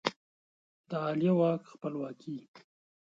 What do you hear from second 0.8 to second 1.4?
د عالیه